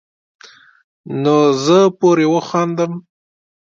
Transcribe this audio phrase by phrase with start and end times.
[1.21, 3.03] نو زۀ پورې وخاندم ـ